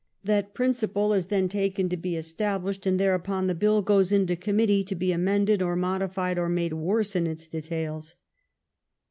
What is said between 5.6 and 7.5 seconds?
or modified or made worse in its